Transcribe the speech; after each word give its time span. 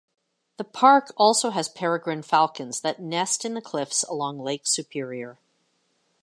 The 0.57 0.63
park 0.63 1.11
also 1.15 1.51
has 1.51 1.69
peregrine 1.69 2.23
falcons 2.23 2.81
that 2.81 2.99
nest 2.99 3.45
in 3.45 3.53
the 3.53 3.61
cliffs 3.61 4.01
along 4.01 4.39
Lake 4.39 4.65
Superior. 4.65 5.37